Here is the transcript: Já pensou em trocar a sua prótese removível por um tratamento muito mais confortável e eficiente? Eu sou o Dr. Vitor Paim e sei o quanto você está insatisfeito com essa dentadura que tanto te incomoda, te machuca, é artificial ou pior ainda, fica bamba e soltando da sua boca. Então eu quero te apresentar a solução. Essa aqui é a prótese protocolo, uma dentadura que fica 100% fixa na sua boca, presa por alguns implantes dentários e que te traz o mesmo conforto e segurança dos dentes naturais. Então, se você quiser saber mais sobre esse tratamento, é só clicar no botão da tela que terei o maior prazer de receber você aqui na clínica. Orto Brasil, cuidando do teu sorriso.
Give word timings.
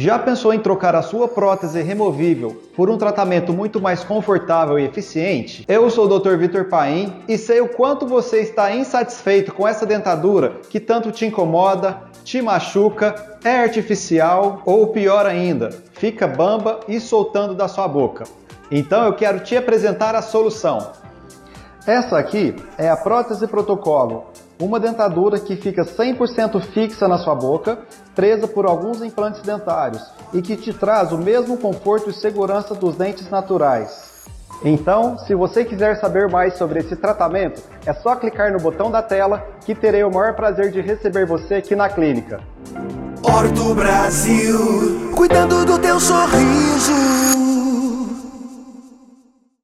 Já 0.00 0.16
pensou 0.16 0.54
em 0.54 0.60
trocar 0.60 0.94
a 0.94 1.02
sua 1.02 1.26
prótese 1.26 1.82
removível 1.82 2.62
por 2.76 2.88
um 2.88 2.96
tratamento 2.96 3.52
muito 3.52 3.80
mais 3.80 4.04
confortável 4.04 4.78
e 4.78 4.84
eficiente? 4.84 5.64
Eu 5.66 5.90
sou 5.90 6.04
o 6.04 6.20
Dr. 6.20 6.36
Vitor 6.36 6.66
Paim 6.66 7.12
e 7.26 7.36
sei 7.36 7.60
o 7.60 7.70
quanto 7.70 8.06
você 8.06 8.38
está 8.38 8.72
insatisfeito 8.72 9.52
com 9.52 9.66
essa 9.66 9.84
dentadura 9.84 10.60
que 10.70 10.78
tanto 10.78 11.10
te 11.10 11.26
incomoda, 11.26 12.00
te 12.22 12.40
machuca, 12.40 13.38
é 13.42 13.58
artificial 13.58 14.62
ou 14.64 14.86
pior 14.86 15.26
ainda, 15.26 15.70
fica 15.94 16.28
bamba 16.28 16.78
e 16.86 17.00
soltando 17.00 17.52
da 17.52 17.66
sua 17.66 17.88
boca. 17.88 18.22
Então 18.70 19.04
eu 19.04 19.14
quero 19.14 19.40
te 19.40 19.56
apresentar 19.56 20.14
a 20.14 20.22
solução. 20.22 20.92
Essa 21.88 22.18
aqui 22.18 22.54
é 22.76 22.90
a 22.90 22.98
prótese 22.98 23.46
protocolo, 23.46 24.26
uma 24.60 24.78
dentadura 24.78 25.40
que 25.40 25.56
fica 25.56 25.86
100% 25.86 26.60
fixa 26.60 27.08
na 27.08 27.16
sua 27.16 27.34
boca, 27.34 27.78
presa 28.14 28.46
por 28.46 28.66
alguns 28.66 29.00
implantes 29.00 29.40
dentários 29.40 30.02
e 30.34 30.42
que 30.42 30.54
te 30.54 30.70
traz 30.74 31.12
o 31.12 31.16
mesmo 31.16 31.56
conforto 31.56 32.10
e 32.10 32.12
segurança 32.12 32.74
dos 32.74 32.94
dentes 32.94 33.30
naturais. 33.30 34.26
Então, 34.62 35.16
se 35.20 35.34
você 35.34 35.64
quiser 35.64 35.98
saber 35.98 36.28
mais 36.28 36.58
sobre 36.58 36.80
esse 36.80 36.94
tratamento, 36.94 37.62
é 37.86 37.94
só 37.94 38.14
clicar 38.16 38.52
no 38.52 38.60
botão 38.60 38.90
da 38.90 39.00
tela 39.00 39.42
que 39.64 39.74
terei 39.74 40.04
o 40.04 40.12
maior 40.12 40.34
prazer 40.34 40.70
de 40.70 40.82
receber 40.82 41.24
você 41.24 41.54
aqui 41.54 41.74
na 41.74 41.88
clínica. 41.88 42.42
Orto 43.22 43.74
Brasil, 43.74 45.10
cuidando 45.16 45.64
do 45.64 45.78
teu 45.78 45.98
sorriso. 45.98 47.17